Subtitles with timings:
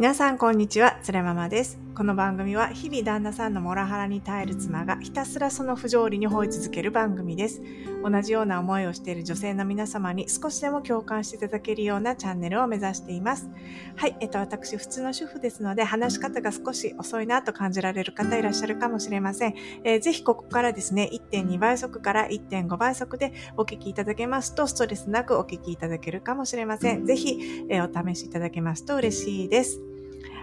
[0.00, 1.78] 皆さんこんにちは、つれママです。
[1.94, 7.60] この番組は日々旦那さんのモラハラに耐える妻がひたすらその不条理に吠え続ける番組です。
[8.02, 13.50] 同じような思いをしている女性の皆様に少しでも共感していただけるようなチャンネルを目指しています。
[13.96, 19.54] はい、えっと、私普通の主婦ですので話し方が少し遅いなと感じられる方いらっしゃるかもしれません。
[19.84, 27.04] えー、ぜひここからですね、1.2倍速から1.5倍速でお聞きいただけますとストレスなくお聞きいただけるかもしれません。
[27.04, 29.89] ぜひ、えー、お試しいただけますと嬉しいです。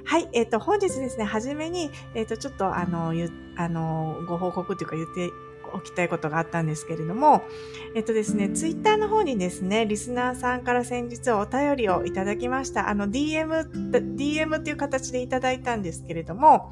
[0.08, 5.32] はい、えっ、ー、と、本日ですね、はじめに、えっ、ー、と、ちょっと、あの、ゆ、あの、ご報告というか言って
[5.74, 7.44] おきたいことがあったんですけれども、
[7.94, 12.88] えっとですね、ツイッターの方にですね、リスナーさんから先日お便りをいただきました。
[12.88, 13.70] あの、DM、
[14.16, 16.72] DM っていう形でいただいたんですけれども、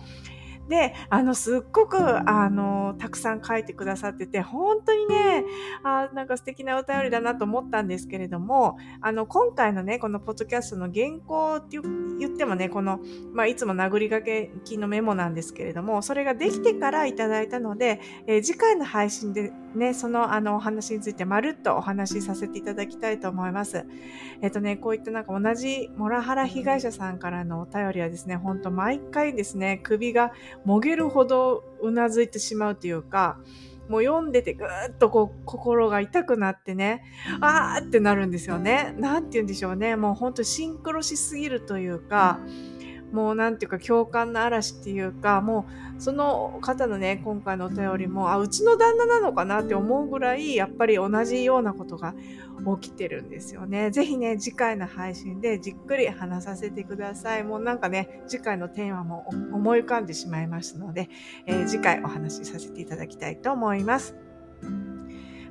[0.70, 5.46] で、あの、すっごく、あの、たくさん書いてくださってて、本当にね、
[5.84, 11.78] あなんか素敵なお便りだなと思ったんですけれども、あの、今回のね、このポッドキャストの原稿って
[12.20, 13.00] 言ってもね、この、
[13.34, 23.86] まあ、いつも殴りがけ金のメモなんですけれども、それができてからいただいたので、えー、次回の配信でね、その、あの、お話についてまるっとお話しさせていただきたいと思います。
[24.42, 30.32] えっ、とね、こういったなんか同じモラハラ被害者さんからのお便りはですね、ほんと毎回ですね、首が
[30.64, 33.38] もげるほどうなずいてしまうというか、
[33.90, 37.04] もう読んでてぐーっとこう心が痛くなってね、
[37.42, 38.96] あーってなるんですよね。
[38.98, 39.96] なんて言うんでしょうね。
[39.96, 42.40] もうほんとシンクロしすぎるというか、
[43.16, 45.66] もうなんていうか共感の嵐っていうか、も
[45.98, 52.14] うその方のね、今回のお便りも、あ、うちの旦那なのかなって思うぐらい、やっぱり同じようなことが
[52.82, 53.90] 起きてるんですよね。
[53.92, 57.46] ぜひね、次回の配信でじっくり話させてください。
[57.46, 61.10] もうなんかね、次回のテーマも思い浮かんでしまいましたので、
[61.46, 64.16] えー、次回お話しさせていただきたいと思います。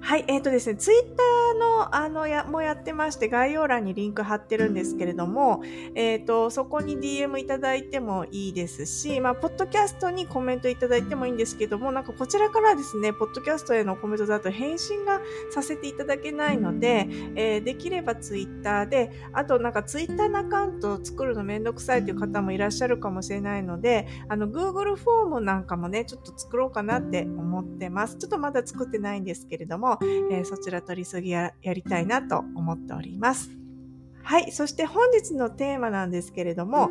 [0.03, 5.63] はい、えっ、ー、とですね、ツイッターの、あの、や、もやってまして、概要欄にリンク貼ってるんですけれども、
[5.95, 15.21] えっ、ー、と、そこに DM いただいてもいいですし、まあ、ポッドキャストにコメントいただいてもいいんですけども、なんかこちらからですね、ポッドキャストへのコメントだと返信が
[15.51, 17.07] させていただけないので、
[17.37, 28.17] えー、できればツイッターで、あとなんかツイッターのアカウントを作るのめんどくさいという方もいらっしゃるかもしれないので、あの、Google フォームなんかもね、ちょっと作ろうかなって思ってます。
[28.17, 33.51] ちょっとまだ作ってないんですけれども、えー、そちら取り急ぎややりたいなと思っております。
[34.25, 34.53] はい。
[34.53, 36.91] そして本日のテーマなんですけれども、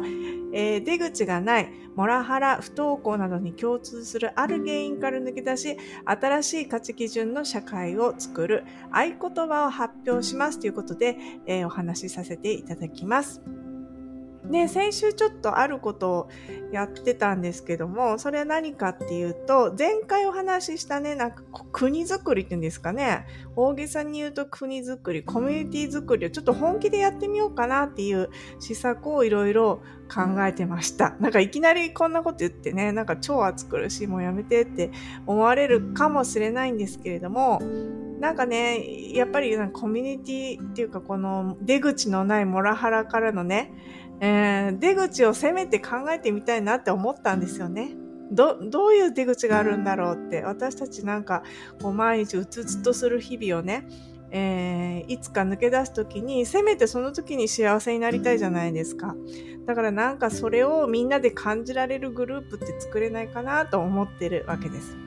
[0.53, 13.41] えー、出口がない、モラハラ、不登校などに共通するある原因から抜け出し、新しい価値基準の社会を作る合言葉を発表しますということで、えー、お話しさせていただきます。
[14.53, 16.29] ね、先週ちょっとあることを
[16.71, 21.41] やってたんですけども、それは何かっていうと、前回お話ししたね、なんか
[21.71, 23.25] 国づくりっていうんですかね、
[23.55, 31.15] 大げさに言うと国づくり、コミュニティづくりをちょっと本気でやってみようかなっていう施策をいろいろ考えてました。
[31.19, 34.91] なんかいきなりこんなこと言ってね、なんか超暑苦しい、もうやめてって
[35.25, 37.59] 思われるかもしれないんですけれども、
[38.19, 43.73] なんかね、やっぱりなんかコミュニティっていうかこの出口のないモラハラからのね、
[44.19, 47.95] えー、出口をせめて考えてみたいなって思ったんですよね。
[48.31, 51.43] ど、どういう出口があるんだろうって、私たちなんか、
[51.81, 53.87] こう毎日うつうつとする日々をね、
[54.31, 59.15] えー、いつか抜け出す時に、せめてその時に幸せになりたいじゃないですか。
[59.65, 64.97] だからなんかそれをみんなで感じられるグループって作れないかなと思ってるわけです。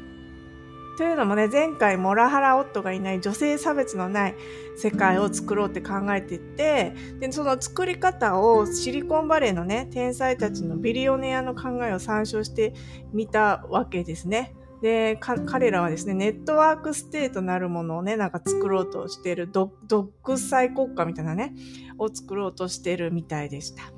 [0.96, 4.34] というのもね、前回モラハラ夫がいない女性差別のない
[4.76, 12.72] 世界を作ろうって考えていて、で、その作り方をシリコンバレーのね、天才たちのビリオネアの考えを参照して
[13.12, 14.54] みたわけですね。
[14.80, 21.54] で、彼らはですね、ネットワークステートなるものをね、なんか作ろうとしている、独裁国家みたいなね、
[21.98, 23.95] を作ろうとしているみたいでした。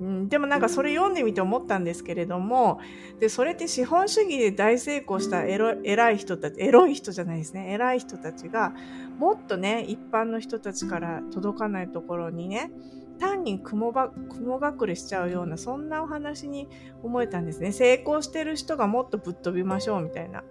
[0.00, 2.80] うん、でもなんかそれ読んでみて思ったんですけれども、
[3.20, 8.72] で、それって資本主義で大成功したエロ偉い人たち、エロい人じゃないですね、偉い人たちが、
[9.18, 12.70] もっとね、一般の人たちから届かないところにね、
[13.18, 16.68] 単に雲ば雲隠れしちゃうような、そんなお話に
[17.02, 17.70] 思えたんですね。
[17.70, 20.42] 成功してる人がもっとぶっ飛びましょうみたいな、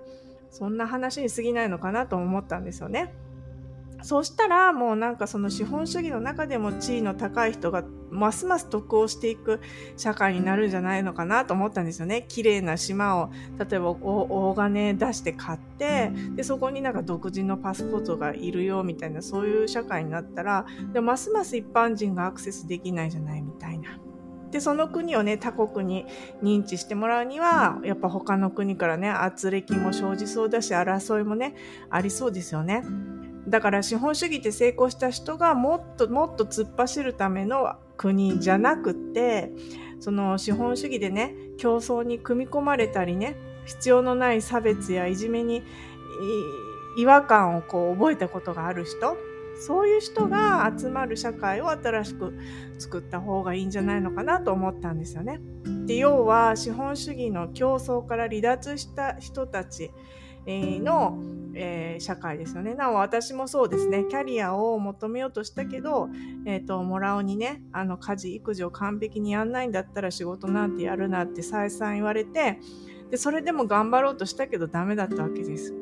[0.51, 3.15] そんな話に過ぎないのかなと思ったんですよね。
[4.01, 9.59] そうしたらもうなんかその資本主義の中でも地位の高い人がますます得をしていく
[9.97, 12.25] 社会になるんじゃないのかなと思ったんですよね。
[12.27, 23.99] 綺麗な島を例えば大金出して買ってでそこになんか独自のパスポートがいるよみたいなそういう社会になったらでますます一般人がアクセスできないじゃないみたいな。
[24.51, 26.05] で、その国をね、他国に
[26.41, 31.55] 認知してもらうには、やっぱ他の国からね、圧力も生じそうだし、争いもね、
[31.89, 32.83] ありそうですよね。
[33.49, 39.51] だから資本主義って成功した人がもっともっと突っ走るための国じゃなくて、
[39.99, 43.35] その資本主義でね、競争に組み込まれたりね、
[43.65, 45.63] 必要のない差別やいじめに
[46.97, 49.17] 違和感をこう覚えたことがある人、
[49.59, 52.33] そういう人が集まる社会を新しく
[52.77, 55.41] 作った方がいいんじゃないのかなと思ったんですよね。
[55.85, 59.91] で要は資本主義の競争から離脱した人たち
[60.45, 61.19] の、
[61.53, 62.75] えー、社会ですよね。
[62.75, 66.09] なお私もそうですね、キャリアを求めようとしたけど、
[66.45, 72.59] えっ、ー、と、もらおにね、あの、家事、育児を完璧にやんないんだったら仕事なんてやるなって再三言われて、
[73.09, 75.73] で、それでも頑張ろうとしたけどダメだったわけです。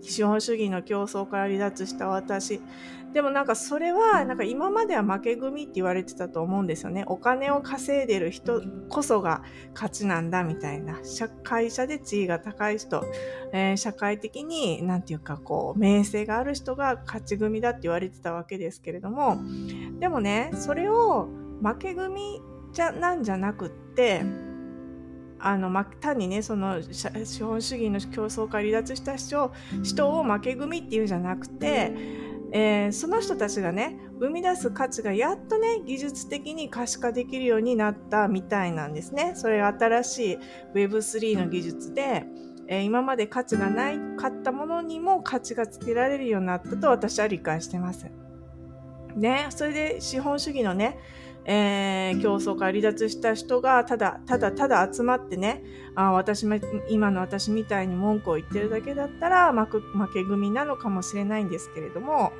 [0.00, 2.60] 資本主義の競争から離脱した私。
[3.12, 7.04] でもなんかそれは、なんか今までは負け組って言われてたと思うんですよね。
[7.06, 9.42] お金を稼いでる人こそが
[9.74, 11.00] 勝ちなんだみたいな。
[11.04, 13.04] 社会社で地位が高い人、
[13.52, 19.38] えー、社会的に、なんていうかこう、名声がある人が勝ち組だって言われてたわけですけれども、
[19.98, 21.28] でもね、それを
[21.62, 24.22] 負け組じゃ、なんじゃなくって、
[25.40, 29.52] あの、単にね、その、資本主義の競争から離脱した人
[29.82, 31.92] 人を負け組っていうんじゃなくて、
[32.52, 39.32] えー、その人たちがね、生み出す価値がやっとね、技術的に可視化できるようになったみたいなんですね。
[39.34, 40.38] それが新しい
[40.74, 42.24] Web3 の技術で、
[42.68, 48.06] えー、今まで価値がないかったものにも価値がつけられるようになったと私は理解してます。
[49.16, 50.98] ね、それで資本主義のね、
[51.50, 55.62] えー、競争から離脱した人がただただただ集まってね
[55.94, 56.56] あ私も
[56.90, 62.32] 今の私みたいに文句を言ってるだけだったら負け組なのかもしれないんですけれども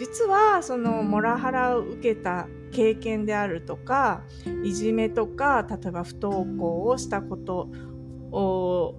[0.00, 4.22] 実はそのモラハラを受けた経験であるとか
[4.64, 7.68] いじめとか例えば不登校をしたこと
[8.32, 8.94] を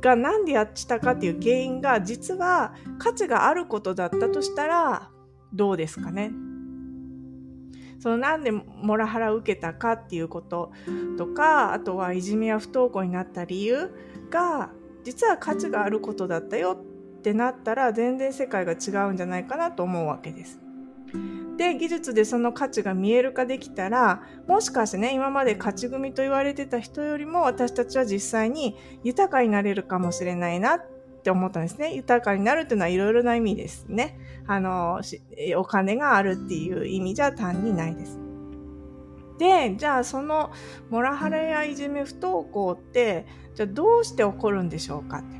[0.00, 5.10] が何でやったかっていう原因が実は価値があることだったとしたら
[5.52, 6.30] どうですかね？
[7.98, 10.72] そのなんでモラハラを受けたかっていうこと
[11.16, 13.90] とかあとはいじめや不登校になった理由
[14.30, 14.70] が
[15.04, 16.78] 実は価値があることだったよ
[17.18, 20.60] ってなったら全然世界が違うんじゃないかなと思うわけです。
[21.56, 30.86] で技術でその価値が見える化できたらもしかしてね今まで勝ち組と言われてた人よりも私たちは実際に豊かになれるかもしれないなっ
[31.26, 31.92] って思ったんですね。
[31.92, 34.16] 豊かになるっていうのはいろいろな意味ですね。
[34.46, 35.00] あの、
[35.56, 38.20] お金があるっていう意味じゃ単にないです。
[39.36, 40.52] で、じゃあその
[40.88, 43.26] モラハラやいじめ不登校って、
[43.56, 45.36] じゃあどうして起こるんでしょうかって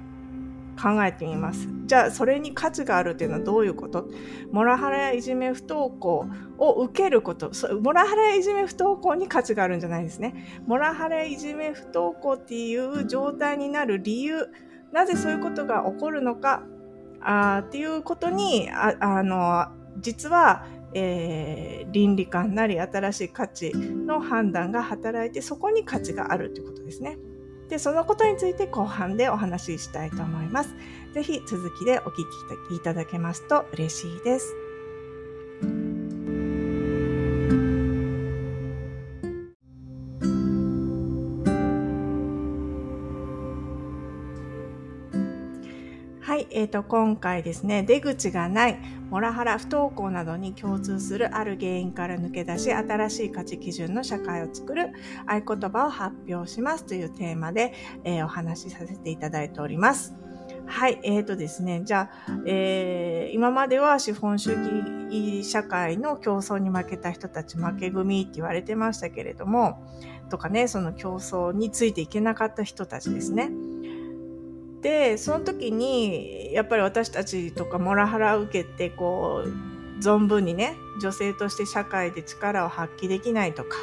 [0.83, 1.69] 考えてみます。
[1.87, 4.09] じゃあそれに価値があるっていうのはどういうこと？
[4.51, 6.27] モラハラやいじめ不登校
[6.59, 10.63] を受けること、モラハラやいじめ不登校に価値があるんじゃないですね。
[10.67, 14.49] モラハラやいじめ不登校っていう状態になる理由、
[14.97, 16.63] なぜそういうことが起こるのか
[17.21, 19.67] あっていうことにああの
[19.99, 20.65] 実は、
[20.95, 27.19] えー、倫理観なり新しい価値の判断が働いてそこに価値があるということですね。
[27.69, 30.75] で、そのことについて後半でお話ししたいと思います。
[31.13, 32.23] ぜひ続きでお聞
[32.71, 34.66] きいただけますと嬉しいです。
[46.57, 48.79] えーと、今回ですね、出口がない、
[49.11, 54.91] モラハラ、不登校などに共通するある原因から抜け出し、新しい価値基準の社会を作る
[55.27, 60.15] 合言葉を発表しますというテーマで、えー、お話しさせていただいております。
[60.65, 64.53] はい、えーとですね、じゃあ、えー、今までは資本主
[65.11, 69.87] 義社会の競争に負けた人たち負け組って言われてましたけれども、
[70.31, 73.51] とかね、その競争についていけなかった人たちですね。
[74.87, 83.79] でその時にやっぱり私たちとかモラハラを受けてこう存分にね女性として社会で力を発揮できないとか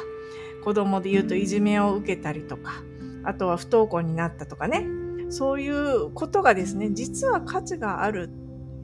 [0.64, 2.82] 子供で言うといじめを受けたりとか
[3.22, 4.86] あとは不登校になったとかね。
[5.28, 8.30] そういうことがですね実は価値がある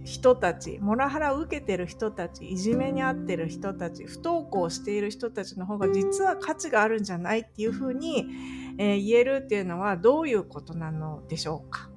[0.04, 8.26] 人たちモラハラを受けてる人たちいじめに遭ってる人たち不登校している人たちの方が実は価値があるんじゃないっていうふうに、
[8.78, 11.89] えー、言えるっていうのはどういうことなのでしょうか。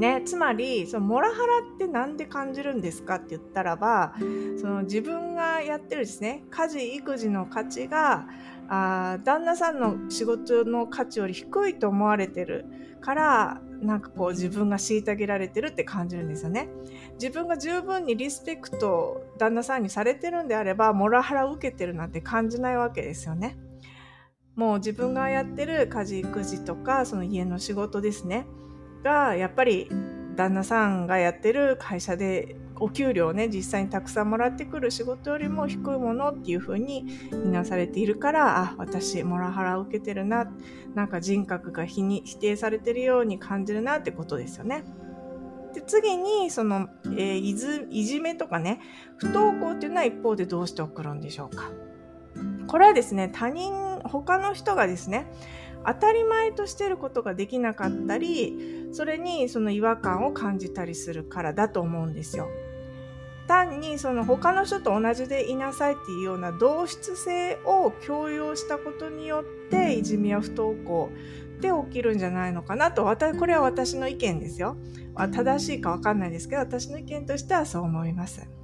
[0.00, 4.14] ね、つまりそのモラハラって何で感じるんですかって言ったらば
[4.58, 8.26] その自分がやってるですね家事育児の価値が
[8.70, 12.64] あ旦那さんの仕事の価値より低いと思われてる
[13.02, 16.68] からなんかこう自分が虐げられてるって感じるんですよね。
[17.14, 23.58] 自分が十分にリスペクト旦那さんにされてるんであればモラハラを受けてるなんて感じないわけですよね。
[24.56, 28.46] もう自分がやってる家事育児とかその家の仕事ですね。
[29.02, 29.88] がやっぱり
[30.36, 40.50] 旦那さんがやってる会社でお給料をね実際にたくさんもらってくる仕事よりも低いものっていうふうに見なされているからあ私モラハラを受けてるな
[40.94, 44.84] なんか人格が否に否定されてるように感じるなってことですよね。
[45.74, 48.80] で次にその、えー、いずいじめとかね
[49.18, 51.70] 不登校っていうのは一方でどうして起こるんでしょうか
[52.66, 55.30] これはですね他人他の人がですね
[55.86, 62.48] 当たり前としてることができなかったりそれにその違和感を感じたりするからだと思うんですよ。
[63.46, 71.10] 単にその他の人と同じでいなさいっていうような同質性を強要したことによっていじめや不登校
[71.56, 74.76] って起きるんじゃないのかなと私これは私の意見ですよ
[75.32, 78.59] 正しいか分かんないですけど私の意見としてはそう思います。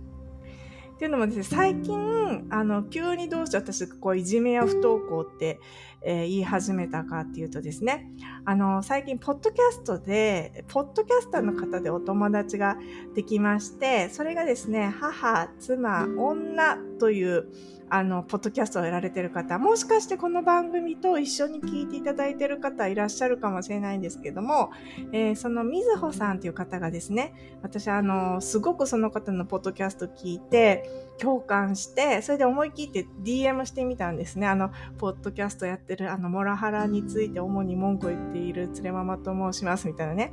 [0.96, 5.60] っていうのもですね、最近、あの、急にどうして私、こう、いじめや不登校って、
[6.00, 8.10] えー、言い始めたかっていうとですね、
[8.46, 12.78] あの、最近、ポッドキャストで、ポッドキャスターの方でお友達が
[13.14, 17.48] できまして、それがですね、母、妻、女という、
[17.88, 24.70] あの、ポッドキャストをやられてる方、もしかしてこの番組と一緒に聞いていただいてる方いらっしゃるかもしれないんですけども、
[25.12, 34.46] えー、そのみずほさんという方がですね、私あの、すごくその方のポッドキャスト聞いて、共感して、それで思い切って DM してみたんですね。
[34.46, 40.32] あの、ポッドキャストやってる、あの、モラハラについて主に文句を言っているつれママと申しますみたいなね、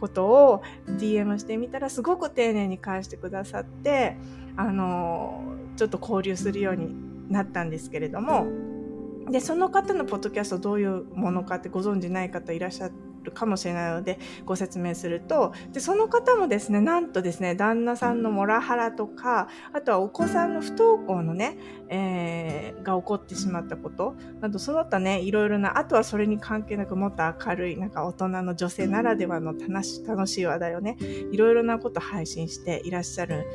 [0.00, 4.16] ことを DM してみたら、すごく丁寧に返してくださって、
[4.56, 5.42] あの、
[5.76, 6.94] ちょっと交流するように
[7.28, 8.46] なったんですけれども、
[9.30, 30.96] で、その方のポッドキャストどういうものかってご存じない方いらっしゃってるかもしれないのでご説明すると、で、その方もですね、なんとですね、旦那さんのモラハラとか、あとはお子さんの不登校のね、えー、が起こってしまったこと、あとその他ね、いろいろな、あとはそれに関係なくもっと明るい、なんか大人の女性ならではの楽し楽しい話題をね、
[31.32, 33.46] いろいろなこと配信していらっしゃる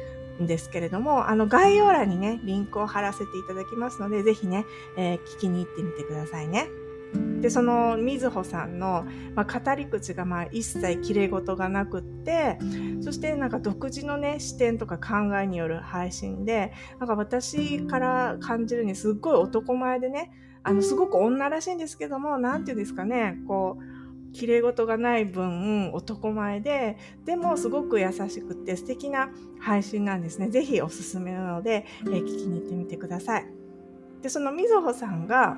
[0.41, 4.65] んですけれども、あの概要欄にね、リンクを貼らせていただきますので、ぜひね、
[4.97, 6.67] えー、聞きに行ってみてくださいね。
[7.41, 12.57] で、そのみずほさんの、まあ、語り口がまあ一切綺麗事がなくって、
[13.01, 20.31] そしてなんか独自のね、視点とか考えによる配信で、なんか私から感じるにすっごい男前でね、
[20.63, 23.99] あの、すごく女らしいんですけども、なんていうんですかね、こう、
[24.33, 30.49] 綺麗事がない分男前ででもすごく優しくて素敵な配信なんですね。
[30.49, 33.47] ぜひおすすめなので、えー、聞きに行ってみてください。
[34.21, 35.57] で、そのみずほさんが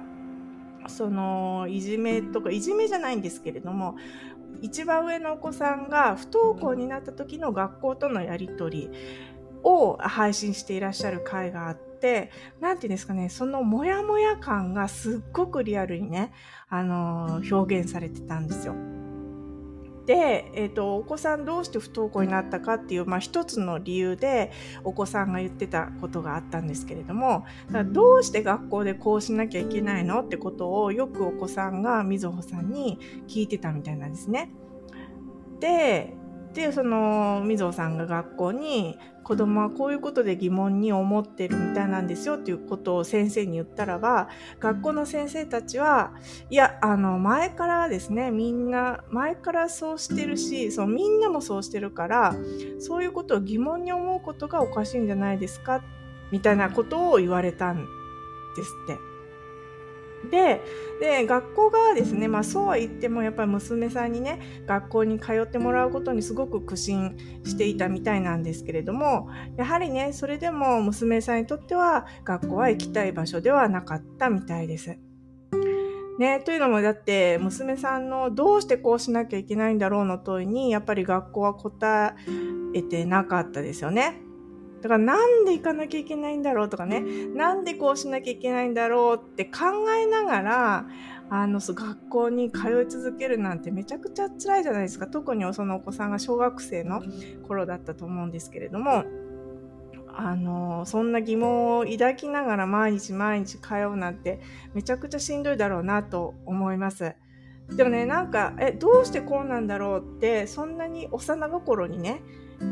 [0.87, 3.95] そのいじめとかいじめじゃないんですけれども
[4.61, 8.91] 一番上のお子さんが不登校になった時の学校とのやり取り
[9.63, 16.31] を配信していらっしゃる回があって、何て言うんですかね、そのモヤモヤ感がすっごくリアルにね、
[16.69, 18.75] あの、表現されてたんですよ。
[20.11, 24.51] で、えっ、ー、と、お子さんどうして不登校になったかっていう、まあ一つの理由で
[24.83, 27.45] お子さんが言ってたことがあったんですけれども、
[27.93, 32.99] どうして学校でこうしなきゃいけないのってことをよくお子さんがみずほさんに
[33.29, 34.51] 聞いてたみたいなんですね。
[35.61, 36.13] で、
[36.53, 44.27] でそのみぞさんが学校に子供はこういうことで疑問に思ってるみたいなんですよっていうことを先生に言ったらば
[44.59, 46.11] 学校の先生たちは
[46.49, 52.35] いやあの前からですねみんな前からそうしてるしそのみんなもそうしてるから
[52.79, 55.81] そういうことを疑問に思うことがおかしいんじゃないですか
[56.31, 57.85] みたいなことを言われたん
[58.55, 59.10] ですって。
[60.29, 60.61] で
[60.99, 74.97] で学校側ですね、まあ、そうは言ってもやっぱり娘さんにね学校に通ってもらうことにすごく苦心していたみたいなんですけれどもやはりねそれでも娘さんにとっては学校は行きたい場所ではなかったみたいです。
[76.19, 82.15] ね、というのもだって娘さんのどうしてこうしなきゃいけないんだろうの問いにやっぱり学校は答
[82.75, 84.21] えてなかったですよね。
[84.81, 87.01] だからなんで行かなきゃいけないんだろうとかね、
[87.35, 90.85] なんでこうしなきゃいけないんだろうって考えながら、
[91.29, 95.07] あの、学校に通い続けるなんてめちゃくちゃ辛いじゃないですか。
[95.07, 97.01] 特にそのお子さんが小学生の
[97.47, 99.05] 頃だったと思うんですけれども、
[100.13, 104.41] あの、そんな疑問を抱きながら毎日毎日通うなんて
[104.73, 107.15] めちゃくちゃしんどいだろうなと思います。
[107.69, 112.21] でもね、なんか、え、どうしてこうなんだろうって、そんなに幼心にね、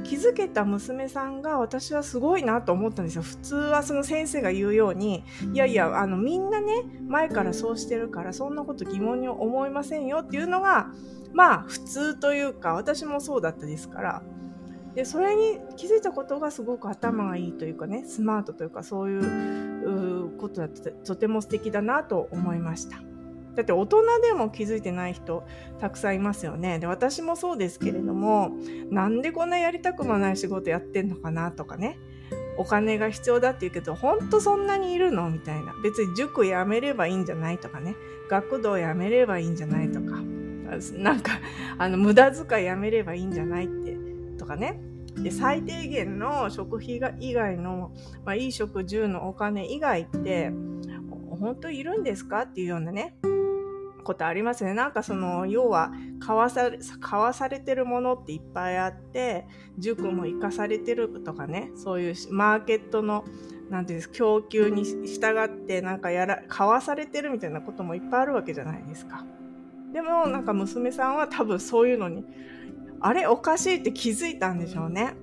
[0.04, 3.22] 気づけた娘さんが私はすごいなと思ったんですよ。
[3.22, 10.92] 普通はその先生が言うように、いやいや、あのみんなね、前からそうしてるからそんなこと疑問に思いませんよっていうのが、
[11.34, 14.24] まあ普通というか、私もそうだったですから。
[14.96, 23.09] で、それに気づいたことがすごく頭がいいというかね、スマートというかそういうことだってとても素敵だなと思いました。
[23.60, 25.44] だって大人でも気づいてない人
[25.82, 26.80] たくさんいますよね。
[26.80, 28.52] で、私もそうですけれども、
[28.90, 32.00] なんでこんなやりたくもない仕事やってんのかなとかね。
[32.56, 35.74] お金が必要だって言うけど、ほんとそんなにいるのみたいな。
[35.84, 37.96] 別に塾やめればいいんじゃないとかね。
[38.30, 40.22] 学童やめればいいんじゃないとか。
[40.94, 41.34] なんか、
[41.78, 43.98] あの、無駄遣いやめればいいんじゃないって、
[44.38, 44.80] とかね。
[45.18, 47.92] で、最低限の食費が以外の、
[48.24, 50.54] まあ、いい食住のお金以外って、
[51.40, 53.16] 本当いるんですかっていうようなね、
[54.04, 54.74] ことありますね。
[54.74, 63.26] なんかその、要は、買わされ、買わされてるものっていっぱいあって、塾も生かされてるとかね、そういうマーケットの、
[63.70, 69.26] なんていうんです供給に従ってなんかやら、買わされてるみたいなこともいっぱいあるわけじゃないですか。
[69.94, 72.26] でも、なんか娘さんは多分そういうのに、
[73.02, 75.16] あれおかしいって気づいたんでしょうね。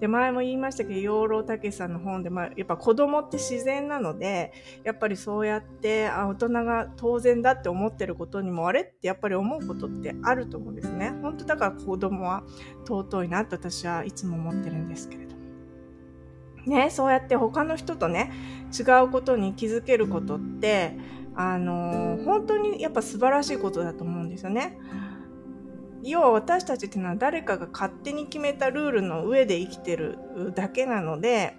[0.00, 4.52] で、前も言いましたけど、養老たけしさんの本で、まあ、やっぱ子供って自然なので、
[4.84, 11.12] やっぱりそうやって、あ、大人が当然だって思ってることにも、あれってやっぱり思うことってあると思うんですね。
[11.22, 12.44] 本当だから子供は
[12.86, 15.38] 尊いなって私はいつも思ってるんですけれども。
[16.66, 18.32] ね、そうやって他の人とね、
[18.78, 20.96] 違うことに気づけることって、
[21.34, 24.78] あの、本当にやっぱ素晴らしいことだと思うんですよね。
[26.08, 30.18] 要は私たちっていうのは誰かが勝手に決めたルールの上で生きてる
[30.54, 31.56] だけなので、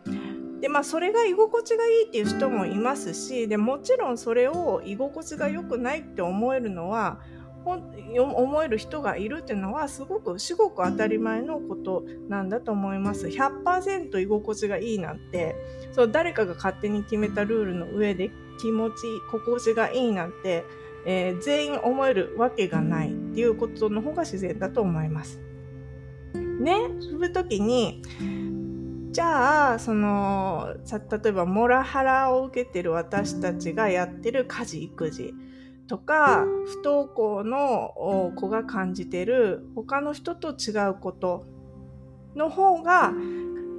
[0.61, 7.19] で、まあそれが居心地がいいっていう人もいますし、で、もちろんそれを居心地が良くないって思えるのは、
[7.65, 13.27] 思える人がいるっていうのはすごく至極当たり前のことなんだと思います。
[13.27, 15.55] 100%居心地がいいなんて、
[15.91, 18.95] そう誰かが勝手に決めたルールの上で気持ち、
[19.31, 20.65] 心地がいいなんて、
[21.05, 25.39] えー、全員思えるわけがないっていうことの方が自然だと思います。
[26.61, 28.01] ね、そういう時に、
[29.11, 30.75] じゃあ、その、
[31.23, 35.33] 例えば、モラハラを受けてる私たちがやってる家事、育児
[35.87, 41.45] とか、不登校の子が感じてる他の人と違うこと
[42.35, 43.13] の方が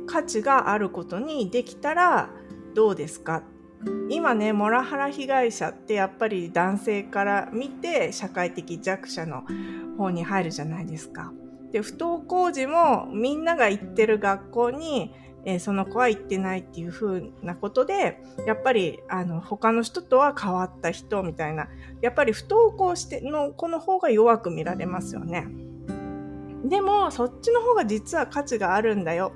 [0.06, 2.30] 価値があることにできたら
[2.74, 3.44] どうですか？
[4.10, 9.44] 今ねモラハラ被害者ってやっぱり男性から見て社会的弱者の
[9.96, 11.32] 方に入るじゃないですか。
[11.72, 21.68] で不登校時もみんなが行ってる学校に、えー、その子は行ってないっていう風なことでやっぱりあの他の人とは変わった人みたいな
[22.02, 25.46] やっぱり不登校しての子の方が弱く見られますよね。
[26.64, 29.32] でもそっちの方が実は価値があるんだよ。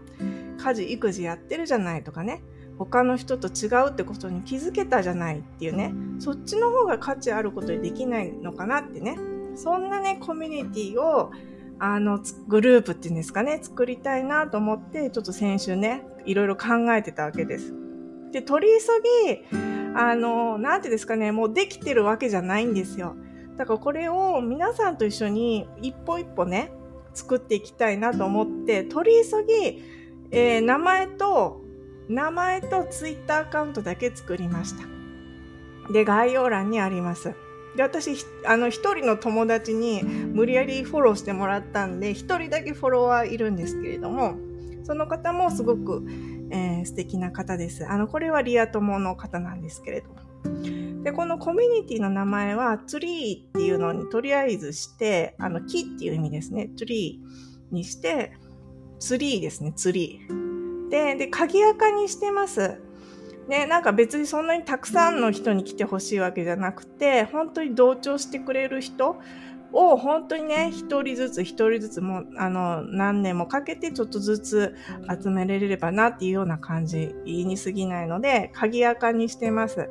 [0.59, 2.43] 家事育児やってるじゃないとかね。
[2.79, 9.17] 他の人と違うってことに気づけたじゃないっていうね、そっちの方が価値あることにできないのかなってね、
[9.55, 11.31] そんなね、コミュニティを、
[11.79, 17.73] あの、グループっていうんですかね、作りたいなと思って、ちょっと先週ね、いろいろ考えてたわけです。
[18.33, 19.59] で、取り急ぎ、
[19.97, 23.15] あの、なんてですかね、もうできてるわけじゃないんですよ。
[23.57, 26.73] だからこれを皆さんと一緒に一歩一歩ね、
[27.13, 29.83] 作っていきたいなと思って、取り急ぎ、
[30.33, 31.64] えー、名前と
[32.09, 35.93] 名前とツイッターアカウントだけ作りました。
[35.93, 37.35] で、概要欄にあります。
[37.77, 44.37] で、私、あの、一人の友達に無理やりフォローしてもらったんで、一人だけフォロワーいるんですけれども、
[44.85, 46.05] その方もすごく、
[46.51, 47.87] えー、素敵な方です。
[47.87, 51.03] あの、これはリア友の方なんですけれども。
[51.03, 56.71] で、このコミュニティの名前は、ツリーっていうのにとりあえずして、あの、木っていう意味ですね。
[56.77, 58.33] ツリーにして、
[59.01, 60.44] ツリーですね、ツリー。
[60.95, 62.81] て、で、鍵垢にしてます。
[63.49, 69.17] ね、なんか別にそんなにたくさんの人に来てほしいわけじゃなくて、本当に同調してくれる人
[69.73, 74.77] を本当にね、一人ずつ一人ずつも、あの、何年もかけてちょっとずつ
[75.23, 79.91] 集められればなっていうような感じに過ぎないので、鍵垢にしてます。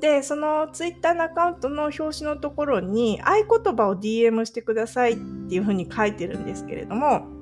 [0.00, 7.41] で、そのツイッターのアカウントの表紙のところに合言葉を DM してくださいっていうふうに書いてるんですけれども、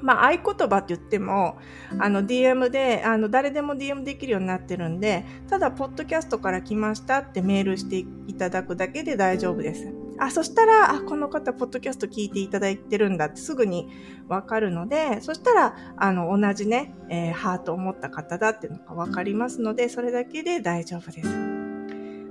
[0.00, 1.58] まあ、合言葉って言っても、
[1.98, 9.92] あの、DM で、あの、誰でも DM できるようになってるんで、ただ、ポッドキャストから来ましたってメールしていただくだけで大丈夫です。
[10.18, 13.88] あ、そしたら、あ、この方、ポッドキャスト聞いていただいてるんだってすぐに
[14.28, 21.28] わかるので、そしたら、あの、同じね、えー、ハートを持った方だっていうのがわかりますので、それだけで大丈夫です。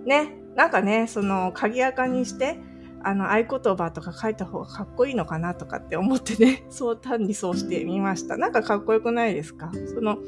[0.06, 2.60] ね、なんかね、その、鍵垢にして、
[3.04, 8.38] あの、合言葉とか書いた方がかっこいいのかなとかって思ってね、 そう単にそうしてみました。
[8.38, 9.72] なんかかっこよくないですか？
[9.94, 10.20] その、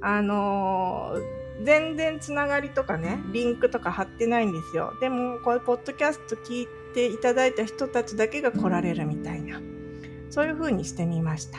[0.00, 4.92] あのー、全然つながりとかね、リンクとか貼ってないんですよ。
[5.00, 9.60] でも、これ、ポッドキャスト聞いていただいた人たちだけが来られるみたいな、
[10.30, 11.58] そういう風にしてみました。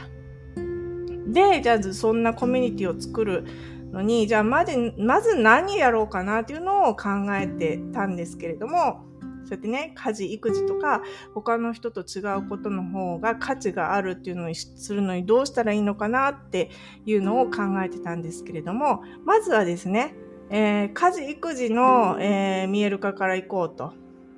[1.28, 3.46] で、じゃあ、そんなコミュニティを作る
[3.92, 9.06] のに、じゃあ、まず、まず何やろうかなっていうのを考えてたんですけれども、
[9.46, 11.02] そうやってね、家事、育児とか、
[11.34, 16.70] 他の人と違うことの方が価値があるっていうのにするのにどうしたらいいのかなって
[17.06, 20.16] いうのを考えてたんですけれども、まずはですね、
[20.50, 23.94] えー、家事、育児の、えー、見える化からいこうと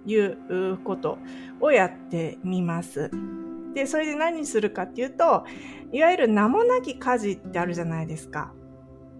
[0.05, 1.17] いうこと
[1.59, 3.09] をやってみます。
[3.73, 5.45] で、それで何するかっていうと、
[5.91, 8.53] いわゆる名もなき家事ってあるじゃないですか。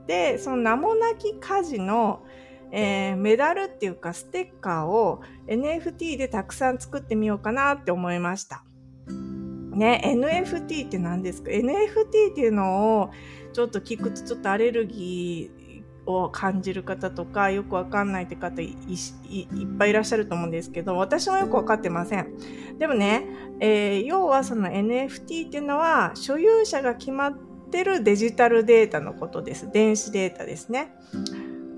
[0.08, 2.24] で、その名もなき家事の、
[2.72, 8.64] えー、メダルっていうかステッカーを NFT でたくさん作ってみようかなって思いました。
[9.08, 13.12] ね、NFT って何ですか ?NFT っていうのを
[13.54, 22.34] ちょっと聞くとちょっとアレルギーを感じる方とかよくわかんないって方いっぱいいらっしゃると思うんですけど私もよくわかってません
[22.80, 23.28] でもね、
[23.60, 27.38] えー、要はその NFT っていうのは所有者が決まっ
[27.72, 30.94] てるデジタルデータのことです電子データですね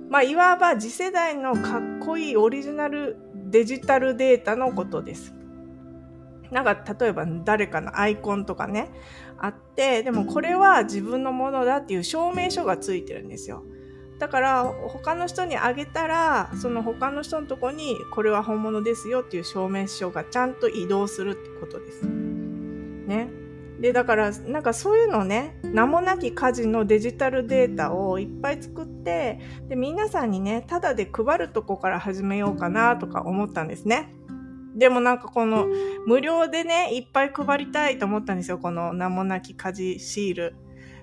[0.09, 3.17] まあ、いわば次世代のかっこいいオリジナル
[3.51, 5.33] デジタルデータのことです。
[6.51, 8.89] なんか例えば誰かのアイコンとかね
[9.37, 13.63] あってでもこれは自分のものだっていう証明書がついてるんですよ。
[14.17, 22.05] だから他の人にあげたらその他の人のとこにこれは本物ですよっていう証明書がちゃんと移動するってことです。
[22.05, 23.29] ね。
[23.79, 29.39] でだからなんかそういうのね名もなき家事のデジタルデータをいっぱい作って
[29.69, 34.13] で皆さんにねただで配るとこから始めようかなとか思ったんですね。
[34.75, 35.67] でもなんかこの
[36.05, 40.55] 無料でねいっぱい配りたいと思ったんですよこの名もなき家事シール。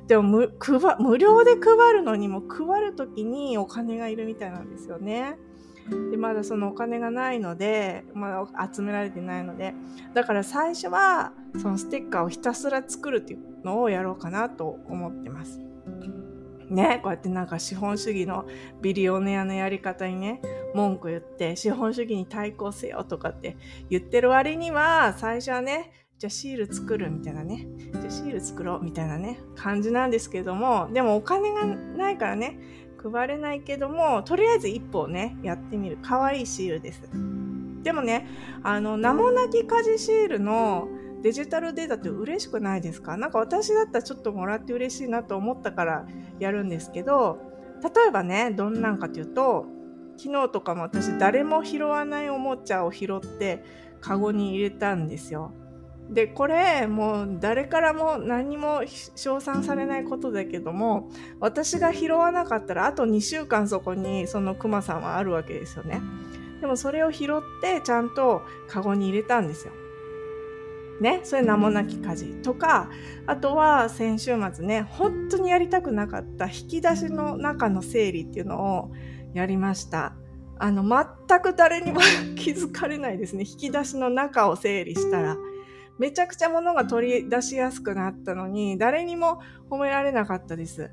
[0.07, 0.53] でも無
[1.01, 5.37] 無料で配るのにも配るときにお金がいるみたいなんですよね。
[6.11, 9.73] でまだそのお金がないので、まだ集められてないので
[10.15, 15.61] だから最初はそのステッカーをひたすら作るっていうのをやろうかなと思ってます。
[16.69, 18.45] ね、こうやってなんか資本主義の
[18.83, 20.43] ビリオネアのやり方にね、
[20.75, 23.57] 文句言って資本主義に対抗せよとかって
[23.89, 27.67] 言ってる割には最初はね、じゃあシール作るみたいなね。
[27.93, 32.59] じゃあシール作ろうみたいなね、感じなんですけども、でもお金がないからね、
[33.13, 35.99] 配れないけども、とりあえず一歩ね、やってみる。
[35.99, 37.03] かわいいシールです。
[37.83, 38.27] でもね、
[38.65, 40.89] あの、名もなき家事シールの
[41.27, 43.17] デジタルデータって嬉しくないですか？
[43.17, 46.07] なんか私だったらちょっともらって嬉しいなと思ったから
[46.39, 47.41] やるんですけど、
[47.83, 49.67] 例えばね、どんなんかというと、
[50.17, 53.65] 昨日とかも私誰も拾わないおもちゃを拾って
[54.01, 55.53] カゴに入れたんですよ。
[56.09, 58.83] でこれもう誰からも何も
[59.17, 61.11] 称賛されないことだけども
[61.41, 66.01] 私が拾わなかったらあと2週間そこにそのクマさんはあるわけですよね。
[66.61, 69.73] でもそれを拾ってちゃんとカゴに入れたんですよ
[71.01, 72.91] ねそれ名もなき家事とか
[73.27, 78.93] あとは先週末ね本当にやりたくなかった引き出しの中の整理っていうのを
[79.35, 80.15] やりました
[80.59, 82.01] あの全く誰にも
[82.37, 85.37] 気づかれないですね引き出しの中を整理したら
[85.99, 90.91] めちゃくちゃ物が取り出しやすくなったのに、誰にも褒められなかったです。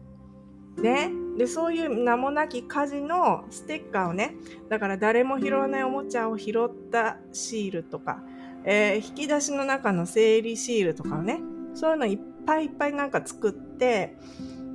[0.78, 1.12] ね。
[1.38, 4.36] で、そういう名もなき家事のステッカーをね、
[4.70, 8.24] だから誰も拾わないおもちゃを拾ったシールとか、
[8.66, 11.42] えー、引き出しの中の整理シールとかね、
[11.74, 14.18] そういうのいっぱいいっぱいなんか作って、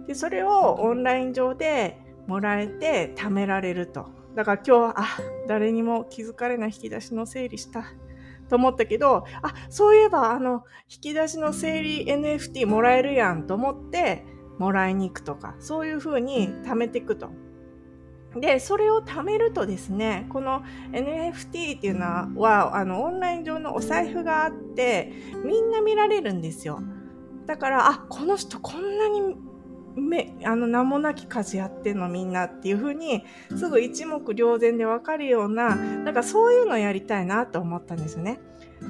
[0.06, 4.08] で、それをオンライン上でもらえて貯められると。
[4.34, 5.06] だから今日は、あ、
[5.46, 7.84] 誰にも気づかれない引き出しの整理した
[8.48, 14.24] と思ったけど、あ、そういえばあの、引き出しの整理 NFT もらえるやんと思って、
[14.58, 17.30] もらいに行くとか、そういう風に貯めていくと。
[18.36, 20.62] で、それを貯めるとですね、この
[20.92, 25.12] NFT っていうのは、あの、オンライン上のお財布があって、
[25.44, 26.80] みんな見られるんですよ。
[27.46, 29.36] だから、あ、この人こんなに
[30.00, 33.24] めあの名もなき家事やってんのみんなっていう風に
[33.56, 38.40] すぐ一目瞭然でわかるようななんかそういうのやりたいなと思ったんですよね。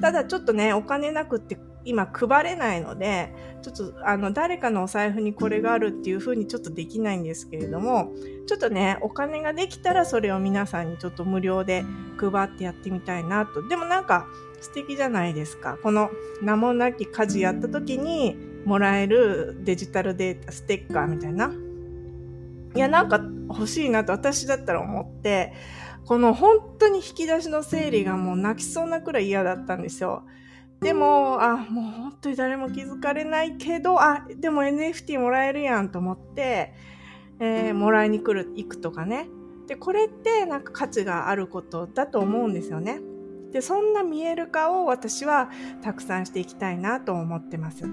[0.01, 8.11] ただちょっとねお金なくって今配れないのでちょっとあの誰かのお財布にこれがあるっていう風にちょっとできないんですけれども
[8.47, 11.85] ちょっとねお金ができたらそれを皆さんにちょっと無料で
[12.17, 14.27] 配ってやってみたいなとでもなんか
[14.61, 16.09] 素敵じゃないですかこの
[16.41, 21.51] 名もなき家事やった時にもらえるデジタルデータ、ステッカーみたいな。
[22.75, 25.53] いや、なんか欲しいなと私だったら思って、
[26.05, 30.23] この本当に引き出しの整理がもう泣きそうなくらい嫌だったんですよ。
[30.81, 36.73] でも、あ、もう本当に誰も気づかれないけど、あ、でも NFT もらえるやんと思って、
[37.39, 39.27] えー、もらいに来る、行くとかね。
[39.67, 43.01] で、これってなんか価値があることだと思うんですよね。
[43.51, 45.49] で、そんな見える化を私は
[45.81, 47.83] たくさんしていきたいなと思ってます。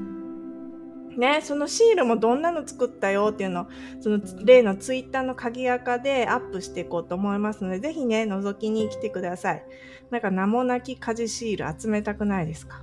[1.17, 3.69] ね、そのシールもどんなの作ったよっていうの、
[4.01, 9.63] その例のツイッターの鍵垢でアップしていこうと思いますので、ぜひね、覗きに来てください。
[10.11, 12.83] なんか名もなき家事シール集めたくないですか？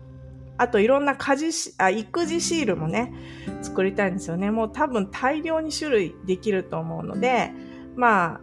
[0.58, 3.13] あといろんな家事、あ、育児シールもね、
[3.62, 4.52] 作りたいんですよね。
[4.52, 7.52] もう多分大量に種類できると思うので、
[7.96, 8.41] まあ、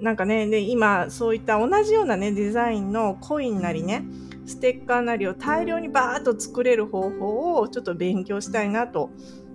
[0.00, 4.04] なんかね、で、今、そういった同じようなね、デザインのコインなりね、
[4.46, 9.10] ステッカーなりを大量にバーッと作れる方法をちょっと勉強したいなと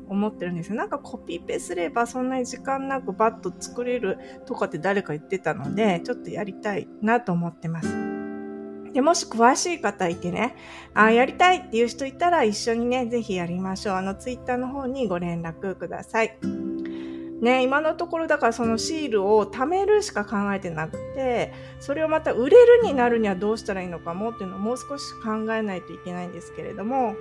[0.08, 0.76] 思ってるんですよ。
[0.76, 7.90] なんかコピペすればそんなに時間なくバッと作れるとかって誰か言ってたので、ちょっとやりたいなと思ってます。
[8.94, 10.56] で、もし詳しい方いてね、
[10.96, 13.96] あやりたいっていう人いたら一緒にね、ぜひやりましょう。
[13.96, 16.36] あの、ツイッターの方にご連絡ください。
[17.42, 27.16] ね、今のところだからそのシールを貯めるしか考えてなくて、それをまた売れるになるにはどうしたらいいのかもっていうのをもう少し考えないといけないんですけれども、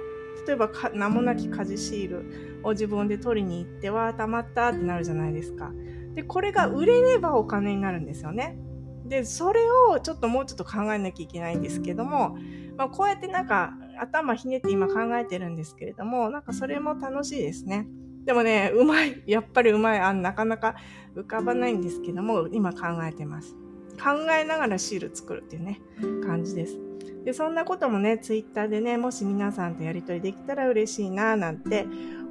[0.46, 5.70] 例えば名もなき家事シールを自分で取りに行っては、たまったってなるじゃないですか。
[6.14, 8.59] で、これが売れればお金になるんですよね。
[9.04, 12.37] で、それをちょっともうちょっと考えなきゃいけないんですけども、
[12.76, 17.87] まあ、こうやってなんか頭ひねって今考えてるんですけれども、なんかそれも楽しいですね。
[18.28, 19.22] でもね、うまい。
[19.26, 20.00] やっぱりうまい。
[20.00, 20.76] あなかなか
[21.16, 23.54] 浮かばないんですけども、今考えてます。
[23.96, 25.80] 考えながらシール作るっていうね、
[26.26, 26.78] 感じです。
[27.24, 31.86] で、そんなこともね、ツイッターでね、もし皆さんとやりとりできたら嬉しいな、なんて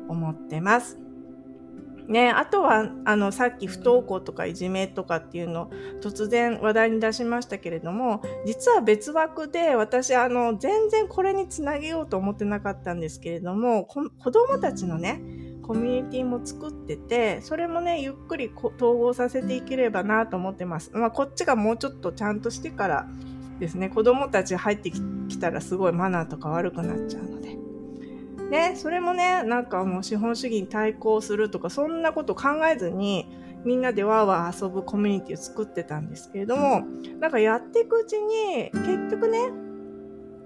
[0.08, 1.00] 思ってます。
[2.08, 15.22] ね、あとは、あの、さっき不登校とかいじめとかっていうのを突然話題に出しましたけれども、実は別枠で私、あの、全然これにつなげようと思ってなかったんですけれども、子供たちのね、
[15.68, 20.92] コミュニティも作ってて、それもね、ゆっくり統合させていければなと思ってます。
[20.94, 23.08] まあ、こっちがもうちょっとちゃんとしてから
[23.60, 25.02] ですね、子供たち入ってき
[25.40, 27.58] たらすごいマナーとか悪くなっちゃうので。
[28.50, 33.28] ね、それもね、なんかもう資本主義に対抗するとか、そんなこと考えずに、
[33.66, 36.84] みんなでわーわー遊ぶコミュニティを作ってたんですけれども、
[37.20, 39.52] なんかやっていくうちに、結局ね、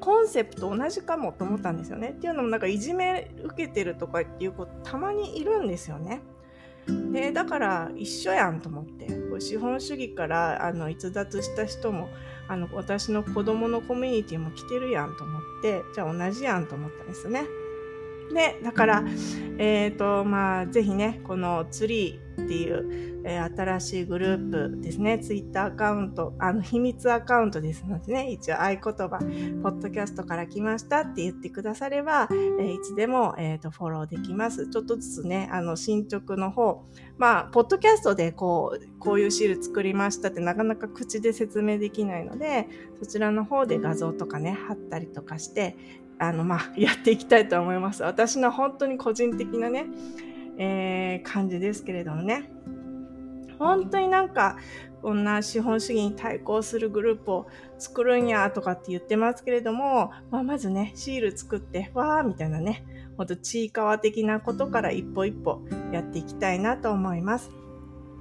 [0.01, 2.09] コンセプト同じかもと思ったんですよね。
[2.09, 6.21] っていうのもなんかいじめ受けてるとかっていう子たまにいるんですよね。
[7.13, 12.09] で、だから一緒やんと思って、こ資本主義からあの逸脱した人も、
[12.47, 17.45] あの私の子供のコミュニティも来てるやんと思って、じゃあ同じやんと思ったんですね。
[18.33, 19.03] で、だから、
[19.57, 29.19] えっ、ー、と、まあ、ぜひね、このツリーっていう、えー、新しいグループですね、ツイッターアカウント、あの、秘密アカウントですのでね、一応合言葉、
[29.61, 34.67] ポッドキャストから来ましたって言ってくだされば、えー、いつでも、えっ、と、フォローできます。
[34.67, 36.83] ちょっとずつね、あの、進捗の方、
[37.17, 42.67] まあ、ポッドキャストでこう、こういうシール作りましたってなかなか口で説明できないので、
[42.99, 45.75] そちらの方で画像とかね、貼ったりとかして、
[46.21, 48.03] あの、まあ、やっていきたいと思います。
[48.03, 49.87] 私の本当に個人的なね、
[50.57, 52.51] えー、感じですけれどもね。
[53.57, 54.57] 本当になんか、
[55.01, 57.47] こんな資本主義に対抗するグループを
[57.79, 62.85] 作るんやとかって言ってますけれども、まあ、まずね、シール作って、わーみたいなね、
[63.17, 67.49] ほんとちいかわ的なことから一歩一歩やっていきたいなと思います。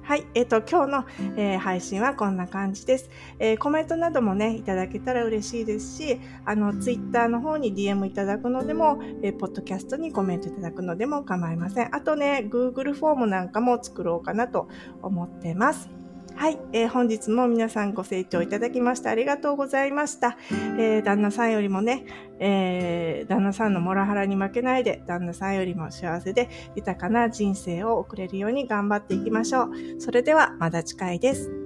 [0.03, 0.25] はい。
[0.33, 1.05] えっ、ー、と、今日の、
[1.37, 3.09] えー、配信はこんな感じです、
[3.39, 11.95] えー、コメントなどもね、いただけたら嬉しいですし、あの、ツイッターの方に DM いただくのでも、えー、ポッドキャストにコメントいただくのでも構いません。
[11.95, 14.67] あとね、Google フォームなんかも作ろうかなと
[15.01, 16.00] 思ってます。
[16.41, 20.39] はい、えー、本日も皆さんご清聴いただきましてありがとうございました。
[20.49, 22.03] えー、旦那さんよりもね、
[22.39, 29.69] えー、旦那さんのモラハラに負けないで、旦那さんよりも幸せで豊かな人生を送れるように頑張っていきましょう。
[29.99, 31.60] それではまた次回です。